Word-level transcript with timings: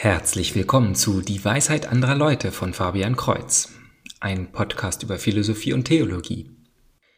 Herzlich 0.00 0.54
willkommen 0.54 0.94
zu 0.94 1.22
Die 1.22 1.44
Weisheit 1.44 1.88
anderer 1.88 2.14
Leute 2.14 2.52
von 2.52 2.72
Fabian 2.72 3.16
Kreuz, 3.16 3.72
ein 4.20 4.52
Podcast 4.52 5.02
über 5.02 5.18
Philosophie 5.18 5.72
und 5.72 5.86
Theologie. 5.86 6.52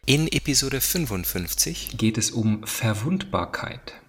In 0.07 0.27
Episode 0.27 0.81
55 0.81 1.99
geht 1.99 2.17
es 2.17 2.31
um 2.31 2.67
Verwundbarkeit. 2.67 4.01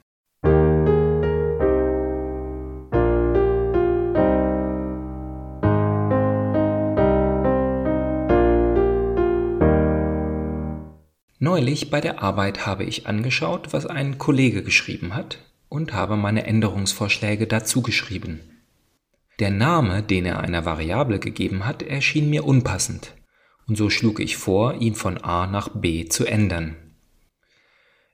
Neulich 11.40 11.90
bei 11.90 12.00
der 12.00 12.24
Arbeit 12.24 12.66
habe 12.66 12.86
ich 12.86 13.06
angeschaut, 13.06 13.74
was 13.74 13.86
ein 13.86 14.18
Kollege 14.18 14.64
geschrieben 14.64 15.14
hat 15.14 15.40
und 15.68 15.92
habe 15.92 16.16
meine 16.16 16.46
Änderungsvorschläge 16.46 17.48
dazu 17.48 17.82
geschrieben. 17.82 18.40
Der 19.42 19.50
Name, 19.50 20.04
den 20.04 20.28
er 20.28 20.40
einer 20.40 20.66
Variable 20.66 21.18
gegeben 21.18 21.66
hat, 21.66 21.82
erschien 21.82 22.30
mir 22.30 22.46
unpassend, 22.46 23.16
und 23.68 23.76
so 23.76 23.90
schlug 23.90 24.20
ich 24.20 24.38
vor, 24.38 24.76
ihn 24.76 24.94
von 24.94 25.18
a 25.18 25.48
nach 25.48 25.70
b 25.70 26.06
zu 26.06 26.28
ändern. 26.28 26.76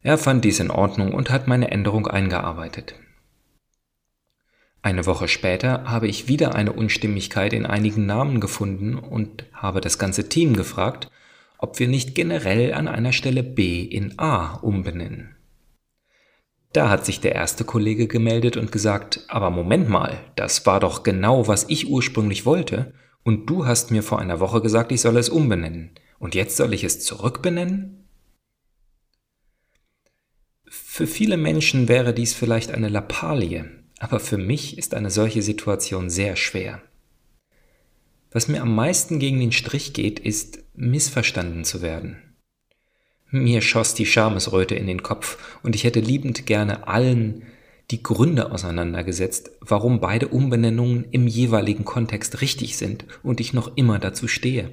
Er 0.02 0.18
fand 0.18 0.46
dies 0.46 0.62
in 0.62 0.72
Ordnung 0.72 1.14
und 1.14 1.30
hat 1.30 1.46
meine 1.46 1.70
Änderung 1.70 2.08
eingearbeitet. 2.08 2.96
Eine 4.82 5.06
Woche 5.06 5.28
später 5.28 5.84
habe 5.84 6.08
ich 6.08 6.30
wieder 6.30 6.56
eine 6.56 6.72
Unstimmigkeit 6.72 7.52
in 7.52 7.66
einigen 7.66 8.06
Namen 8.06 8.40
gefunden 8.40 8.96
und 8.96 9.48
habe 9.52 9.82
das 9.82 10.00
ganze 10.00 10.30
Team 10.30 10.56
gefragt, 10.56 11.12
ob 11.58 11.78
wir 11.78 11.90
nicht 11.90 12.16
generell 12.16 12.74
an 12.74 12.88
einer 12.88 13.12
Stelle 13.12 13.44
b 13.44 13.84
in 13.84 14.18
a 14.18 14.56
umbenennen. 14.62 15.37
Da 16.78 16.90
hat 16.90 17.08
sich 17.08 17.20
der 17.20 17.34
erste 17.34 17.64
Kollege 17.64 18.06
gemeldet 18.06 18.56
und 18.56 18.72
gesagt, 18.72 19.26
aber 19.30 19.50
Moment 19.50 19.90
mal, 19.90 20.20
das 20.36 20.68
war 20.68 20.80
doch 20.80 21.02
genau, 21.02 21.48
was 21.48 21.66
ich 21.70 21.90
ursprünglich 21.90 22.46
wollte, 22.46 22.94
und 23.24 23.48
du 23.48 23.66
hast 23.66 23.90
mir 23.90 24.04
vor 24.04 24.20
einer 24.20 24.40
Woche 24.40 24.62
gesagt, 24.62 24.92
ich 24.92 25.02
soll 25.02 25.18
es 25.18 25.28
umbenennen, 25.28 25.90
und 26.20 26.36
jetzt 26.36 26.56
soll 26.56 26.76
ich 26.76 26.84
es 26.84 27.00
zurückbenennen? 27.00 28.08
Für 30.68 31.08
viele 31.08 31.36
Menschen 31.36 31.88
wäre 31.88 32.14
dies 32.14 32.36
vielleicht 32.36 32.70
eine 32.70 32.90
Lappalie, 32.90 33.66
aber 33.98 34.20
für 34.20 34.38
mich 34.38 34.78
ist 34.78 34.94
eine 34.94 35.10
solche 35.10 35.42
Situation 35.42 36.12
sehr 36.12 36.36
schwer. 36.36 36.84
Was 38.30 38.48
mir 38.48 38.62
am 38.62 38.76
meisten 38.76 39.18
gegen 39.18 39.40
den 39.40 39.52
Strich 39.52 39.94
geht, 39.94 40.20
ist, 40.20 40.60
missverstanden 40.76 41.64
zu 41.64 41.82
werden. 41.82 42.27
Mir 43.30 43.62
schoss 43.62 43.94
die 43.94 44.06
Schamesröte 44.06 44.76
in 44.76 44.88
den 44.88 45.04
Kopf, 45.04 45.38
und 45.62 45.76
ich 45.76 45.84
hätte 45.84 46.00
liebend 46.00 46.46
gerne 46.46 46.88
allen 46.88 47.44
die 47.92 48.02
Gründe 48.02 48.52
auseinandergesetzt, 48.52 49.52
warum 49.60 50.00
beide 50.00 50.30
Umbenennungen 50.30 51.06
im 51.12 51.28
jeweiligen 51.28 51.84
Kontext 51.84 52.42
richtig 52.42 52.78
sind 52.78 53.06
und 53.24 53.42
ich 53.42 53.54
noch 53.54 53.76
immer 53.76 54.00
dazu 54.00 54.30
stehe. 54.30 54.70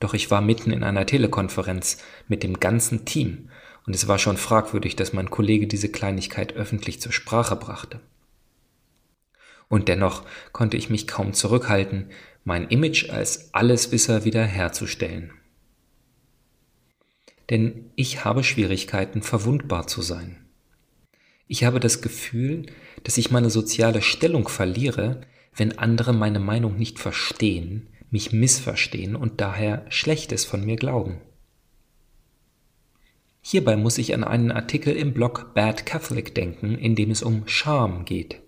Doch 0.00 0.12
ich 0.12 0.30
war 0.30 0.42
mitten 0.42 0.70
in 0.70 0.84
einer 0.84 1.06
Telekonferenz 1.06 1.98
mit 2.28 2.42
dem 2.42 2.60
ganzen 2.60 3.06
Team, 3.06 3.48
und 3.86 3.94
es 3.94 4.06
war 4.06 4.18
schon 4.18 4.36
fragwürdig, 4.36 4.94
dass 4.96 5.14
mein 5.14 5.30
Kollege 5.30 5.66
diese 5.66 5.88
Kleinigkeit 5.88 6.56
öffentlich 6.56 7.00
zur 7.00 7.12
Sprache 7.12 7.56
brachte. 7.56 8.00
Und 9.68 9.88
dennoch 9.88 10.24
konnte 10.52 10.76
ich 10.76 10.90
mich 10.90 11.06
kaum 11.06 11.32
zurückhalten, 11.32 12.10
mein 12.44 12.68
Image 12.68 13.08
als 13.08 13.54
Alleswisser 13.54 14.26
wieder 14.26 14.44
herzustellen 14.44 15.32
denn 17.50 17.90
ich 17.96 18.24
habe 18.24 18.44
Schwierigkeiten, 18.44 19.22
verwundbar 19.22 19.86
zu 19.86 20.02
sein. 20.02 20.36
Ich 21.46 21.64
habe 21.64 21.80
das 21.80 22.02
Gefühl, 22.02 22.66
dass 23.04 23.16
ich 23.16 23.30
meine 23.30 23.50
soziale 23.50 24.02
Stellung 24.02 24.48
verliere, 24.48 25.22
wenn 25.54 25.78
andere 25.78 26.12
meine 26.12 26.40
Meinung 26.40 26.76
nicht 26.76 26.98
verstehen, 26.98 27.88
mich 28.10 28.32
missverstehen 28.32 29.16
und 29.16 29.40
daher 29.40 29.84
Schlechtes 29.88 30.44
von 30.44 30.64
mir 30.64 30.76
glauben. 30.76 31.20
Hierbei 33.40 33.76
muss 33.76 33.96
ich 33.96 34.14
an 34.14 34.24
einen 34.24 34.52
Artikel 34.52 34.94
im 34.94 35.14
Blog 35.14 35.54
Bad 35.54 35.86
Catholic 35.86 36.34
denken, 36.34 36.76
in 36.76 36.94
dem 36.94 37.10
es 37.10 37.22
um 37.22 37.48
Scham 37.48 38.04
geht. 38.04 38.42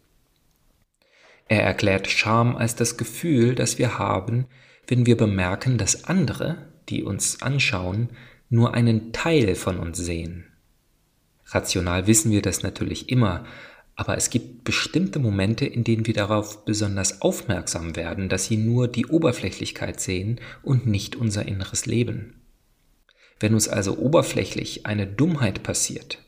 Er 1.49 1.63
erklärt 1.63 2.07
Scham 2.07 2.55
als 2.55 2.77
das 2.77 2.97
Gefühl, 2.97 3.55
das 3.55 3.79
wir 3.79 3.99
haben, 3.99 4.47
wenn 4.87 5.07
wir 5.07 5.17
bemerken, 5.17 5.79
dass 5.79 6.05
andere, 6.05 6.71
die 6.89 7.03
uns 7.03 7.41
anschauen, 7.43 8.11
nur 8.51 8.75
einen 8.75 9.13
Teil 9.13 9.55
von 9.55 9.79
uns 9.79 9.97
sehen. 9.97 10.45
Rational 11.47 12.07
wissen 12.07 12.31
wir 12.31 12.43
das 12.43 12.63
natürlich 12.63 13.09
immer, 13.09 13.45
aber 13.97 14.17
es 14.17 14.31
gibt 14.31 14.65
bestimmte 14.65 15.19
Momente, 15.19 15.67
in 15.67 15.85
denen 15.85 16.07
wir 16.07 16.15
darauf 16.15 16.65
besonders 16.65 17.23
aufmerksam 17.23 17.97
werden, 17.97 18.29
dass 18.29 18.47
sie 18.47 18.57
nur 18.57 18.89
die 18.89 19.07
Oberflächlichkeit 19.07 20.01
sehen 20.01 20.41
und 20.63 20.87
nicht 20.87 21.17
unser 21.17 21.47
inneres 21.47 21.87
Leben. 21.87 22.41
Wenn 23.39 23.55
uns 23.55 23.69
also 23.69 23.97
oberflächlich 23.99 24.87
eine 24.87 25.07
Dummheit 25.07 25.63
passiert, 25.63 26.19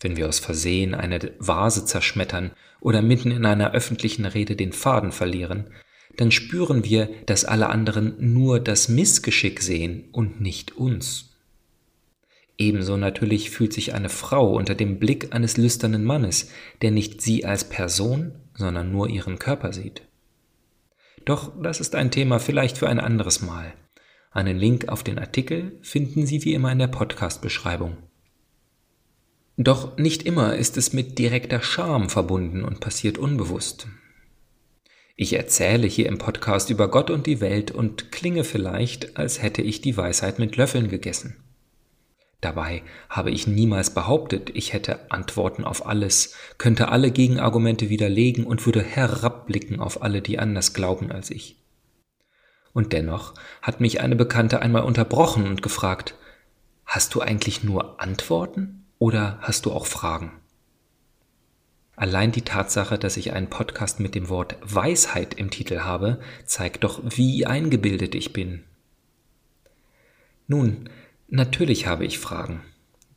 wenn 0.00 0.16
wir 0.16 0.28
aus 0.28 0.38
Versehen 0.38 0.94
eine 0.94 1.32
Vase 1.38 1.84
zerschmettern 1.84 2.52
oder 2.80 3.02
mitten 3.02 3.30
in 3.30 3.44
einer 3.44 3.72
öffentlichen 3.72 4.24
Rede 4.24 4.56
den 4.56 4.72
Faden 4.72 5.12
verlieren, 5.12 5.70
dann 6.16 6.30
spüren 6.30 6.84
wir, 6.84 7.08
dass 7.26 7.44
alle 7.44 7.68
anderen 7.68 8.14
nur 8.32 8.60
das 8.60 8.88
Missgeschick 8.88 9.62
sehen 9.62 10.08
und 10.12 10.40
nicht 10.40 10.76
uns. 10.76 11.35
Ebenso 12.58 12.96
natürlich 12.96 13.50
fühlt 13.50 13.72
sich 13.72 13.94
eine 13.94 14.08
Frau 14.08 14.54
unter 14.54 14.74
dem 14.74 14.98
Blick 14.98 15.34
eines 15.34 15.56
lüsternen 15.56 16.04
Mannes, 16.04 16.50
der 16.80 16.90
nicht 16.90 17.20
sie 17.20 17.44
als 17.44 17.68
Person, 17.68 18.32
sondern 18.54 18.90
nur 18.90 19.08
ihren 19.08 19.38
Körper 19.38 19.72
sieht. 19.72 20.02
Doch 21.26 21.52
das 21.60 21.80
ist 21.80 21.94
ein 21.94 22.10
Thema 22.10 22.38
vielleicht 22.38 22.78
für 22.78 22.88
ein 22.88 23.00
anderes 23.00 23.42
Mal. 23.42 23.74
Einen 24.30 24.58
Link 24.58 24.88
auf 24.88 25.02
den 25.02 25.18
Artikel 25.18 25.78
finden 25.82 26.26
Sie 26.26 26.44
wie 26.44 26.54
immer 26.54 26.70
in 26.70 26.78
der 26.78 26.88
Podcast-Beschreibung. 26.88 27.96
Doch 29.56 29.96
nicht 29.96 30.24
immer 30.24 30.56
ist 30.56 30.76
es 30.76 30.92
mit 30.92 31.18
direkter 31.18 31.62
Scham 31.62 32.10
verbunden 32.10 32.62
und 32.62 32.80
passiert 32.80 33.16
unbewusst. 33.16 33.88
Ich 35.16 35.32
erzähle 35.32 35.86
hier 35.86 36.06
im 36.06 36.18
Podcast 36.18 36.68
über 36.68 36.90
Gott 36.90 37.08
und 37.10 37.26
die 37.26 37.40
Welt 37.40 37.70
und 37.70 38.12
klinge 38.12 38.44
vielleicht, 38.44 39.16
als 39.16 39.40
hätte 39.40 39.62
ich 39.62 39.80
die 39.80 39.96
Weisheit 39.96 40.38
mit 40.38 40.56
Löffeln 40.56 40.88
gegessen. 40.88 41.36
Dabei 42.46 42.84
habe 43.10 43.32
ich 43.32 43.48
niemals 43.48 43.92
behauptet, 43.92 44.50
ich 44.54 44.72
hätte 44.72 45.10
Antworten 45.10 45.64
auf 45.64 45.84
alles, 45.84 46.36
könnte 46.58 46.90
alle 46.90 47.10
Gegenargumente 47.10 47.88
widerlegen 47.88 48.46
und 48.46 48.64
würde 48.66 48.84
herabblicken 48.84 49.80
auf 49.80 50.00
alle, 50.00 50.22
die 50.22 50.38
anders 50.38 50.72
glauben 50.72 51.10
als 51.10 51.32
ich. 51.32 51.56
Und 52.72 52.92
dennoch 52.92 53.34
hat 53.62 53.80
mich 53.80 54.00
eine 54.00 54.14
Bekannte 54.14 54.62
einmal 54.62 54.84
unterbrochen 54.84 55.48
und 55.48 55.60
gefragt, 55.60 56.14
hast 56.84 57.16
du 57.16 57.20
eigentlich 57.20 57.64
nur 57.64 58.00
Antworten 58.00 58.86
oder 59.00 59.38
hast 59.40 59.66
du 59.66 59.72
auch 59.72 59.86
Fragen? 59.86 60.30
Allein 61.96 62.30
die 62.30 62.42
Tatsache, 62.42 62.96
dass 62.96 63.16
ich 63.16 63.32
einen 63.32 63.50
Podcast 63.50 63.98
mit 63.98 64.14
dem 64.14 64.28
Wort 64.28 64.56
Weisheit 64.62 65.34
im 65.34 65.50
Titel 65.50 65.80
habe, 65.80 66.20
zeigt 66.44 66.84
doch, 66.84 67.00
wie 67.02 67.44
eingebildet 67.44 68.14
ich 68.14 68.32
bin. 68.32 68.62
Nun, 70.46 70.88
Natürlich 71.28 71.86
habe 71.86 72.04
ich 72.04 72.18
Fragen. 72.18 72.62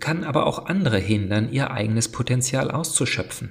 kann 0.00 0.24
aber 0.24 0.46
auch 0.46 0.66
andere 0.66 0.98
hindern, 0.98 1.52
ihr 1.52 1.70
eigenes 1.70 2.10
Potenzial 2.10 2.70
auszuschöpfen. 2.70 3.50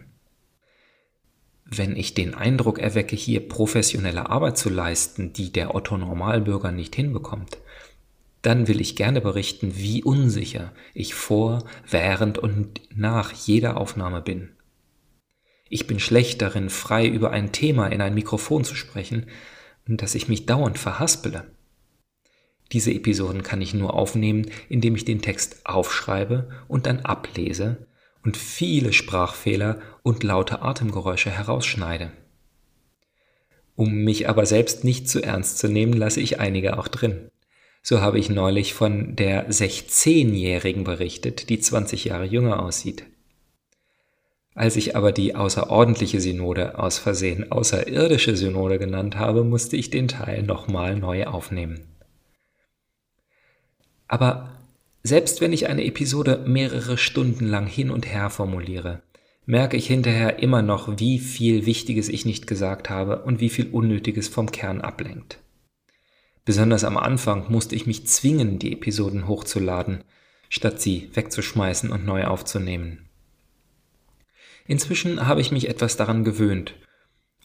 Wenn 1.66 1.96
ich 1.96 2.14
den 2.14 2.36
Eindruck 2.36 2.80
erwecke, 2.80 3.16
hier 3.16 3.48
professionelle 3.48 4.30
Arbeit 4.30 4.58
zu 4.58 4.70
leisten, 4.70 5.34
die 5.34 5.52
der 5.52 5.74
Otto 5.76 5.98
Normalbürger 5.98 6.72
nicht 6.72 6.96
hinbekommt, 6.96 7.58
dann 8.42 8.68
will 8.68 8.82
ich 8.82 8.96
gerne 8.96 9.22
berichten, 9.22 9.78
wie 9.78 10.04
unsicher 10.04 10.74
ich 10.94 11.14
vor, 11.14 11.64
während 11.90 12.38
und 12.38 12.82
nach 12.94 13.32
jeder 13.32 13.78
Aufnahme 13.78 14.22
bin. 14.22 14.50
Ich 15.70 15.88
bin 15.88 16.00
schlecht 16.00 16.42
darin, 16.42 16.70
frei 16.70 17.08
über 17.08 17.32
ein 17.32 17.52
Thema 17.52 17.88
in 17.88 18.02
ein 18.02 18.14
Mikrofon 18.14 18.64
zu 18.64 18.76
sprechen, 18.76 19.28
dass 19.88 20.14
ich 20.14 20.28
mich 20.28 20.46
dauernd 20.46 20.78
verhaspele. 20.78 21.46
Diese 22.72 22.92
Episoden 22.92 23.44
kann 23.44 23.62
ich 23.62 23.74
nur 23.74 23.94
aufnehmen, 23.94 24.48
indem 24.70 24.96
ich 24.96 25.06
den 25.06 25.22
Text 25.22 25.66
aufschreibe 25.66 26.50
und 26.68 26.86
dann 26.86 27.02
ablese 27.02 27.86
und 28.24 28.38
viele 28.38 28.94
Sprachfehler 28.94 29.80
und 30.02 30.24
laute 30.24 30.62
Atemgeräusche 30.62 31.30
herausschneide. 31.30 32.12
Um 33.76 34.04
mich 34.04 34.30
aber 34.30 34.46
selbst 34.46 34.84
nicht 34.84 35.10
zu 35.10 35.22
ernst 35.22 35.58
zu 35.58 35.68
nehmen, 35.68 35.94
lasse 35.94 36.22
ich 36.22 36.40
einige 36.40 36.78
auch 36.78 36.88
drin. 36.88 37.30
So 37.82 38.02
habe 38.02 38.18
ich 38.18 38.30
neulich 38.30 38.74
von 38.74 39.16
der 39.16 39.50
16-Jährigen 39.50 40.84
berichtet, 40.84 41.50
die 41.50 41.60
20 41.60 42.06
Jahre 42.06 42.26
jünger 42.26 42.64
aussieht. 42.64 43.04
Als 44.56 44.76
ich 44.76 44.96
aber 44.96 45.12
die 45.12 45.36
außerordentliche 45.36 46.22
Synode 46.22 46.78
aus 46.78 47.00
Versehen 47.00 47.52
außerirdische 47.52 48.38
Synode 48.38 48.78
genannt 48.78 49.18
habe, 49.18 49.44
musste 49.44 49.76
ich 49.76 49.90
den 49.90 50.08
Teil 50.08 50.44
nochmal 50.44 50.96
neu 50.96 51.26
aufnehmen. 51.26 51.82
Aber 54.14 54.52
selbst 55.02 55.42
wenn 55.42 55.54
ich 55.54 55.70
eine 55.70 55.86
Episode 55.86 56.44
mehrere 56.46 57.00
Stunden 57.00 57.48
lang 57.48 57.66
hin 57.66 57.90
und 57.90 58.06
her 58.06 58.30
formuliere, 58.30 59.02
merke 59.48 59.76
ich 59.76 59.88
hinterher 59.88 60.38
immer 60.38 60.62
noch, 60.62 61.00
wie 61.00 61.18
viel 61.18 61.66
Wichtiges 61.66 62.10
ich 62.10 62.24
nicht 62.24 62.46
gesagt 62.46 62.92
habe 62.92 63.24
und 63.24 63.40
wie 63.40 63.50
viel 63.50 63.72
Unnötiges 63.72 64.28
vom 64.28 64.52
Kern 64.52 64.82
ablenkt. 64.82 65.40
Besonders 66.46 66.84
am 66.84 66.96
Anfang 66.96 67.52
musste 67.52 67.74
ich 67.76 67.88
mich 67.88 68.06
zwingen, 68.06 68.60
die 68.60 68.74
Episoden 68.74 69.28
hochzuladen, 69.28 70.04
statt 70.48 70.80
sie 70.80 71.10
wegzuschmeißen 71.16 71.90
und 71.90 72.06
neu 72.06 72.26
aufzunehmen. 72.26 73.10
Inzwischen 74.68 75.26
habe 75.26 75.42
ich 75.42 75.52
mich 75.52 75.70
etwas 75.70 75.98
daran 75.98 76.24
gewöhnt, 76.24 76.76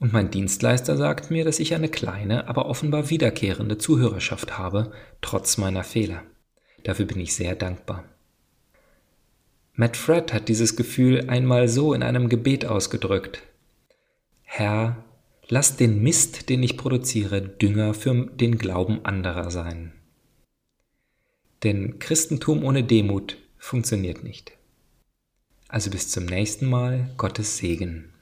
und 0.00 0.12
mein 0.12 0.30
Dienstleister 0.30 0.98
sagt 0.98 1.30
mir, 1.30 1.46
dass 1.46 1.60
ich 1.60 1.74
eine 1.74 1.88
kleine, 1.88 2.46
aber 2.46 2.66
offenbar 2.66 3.08
wiederkehrende 3.08 3.78
Zuhörerschaft 3.78 4.58
habe, 4.58 4.92
trotz 5.22 5.56
meiner 5.56 5.82
Fehler. 5.82 6.24
Dafür 6.84 7.06
bin 7.06 7.20
ich 7.20 7.34
sehr 7.34 7.54
dankbar. 7.54 8.04
Matt 9.74 9.96
Fred 9.96 10.32
hat 10.32 10.48
dieses 10.48 10.76
Gefühl 10.76 11.28
einmal 11.28 11.68
so 11.68 11.94
in 11.94 12.02
einem 12.02 12.28
Gebet 12.28 12.64
ausgedrückt. 12.66 13.42
Herr, 14.42 15.04
Lass 15.50 15.76
den 15.76 16.02
Mist, 16.02 16.50
den 16.50 16.62
ich 16.62 16.76
produziere, 16.76 17.40
Dünger 17.40 17.94
für 17.94 18.26
den 18.26 18.58
Glauben 18.58 19.02
anderer 19.06 19.50
sein. 19.50 19.92
Denn 21.64 21.98
Christentum 21.98 22.64
ohne 22.64 22.84
Demut 22.84 23.38
funktioniert 23.56 24.22
nicht. 24.22 24.52
Also 25.66 25.90
bis 25.90 26.10
zum 26.10 26.26
nächsten 26.26 26.66
Mal, 26.66 27.10
Gottes 27.16 27.56
Segen. 27.56 28.12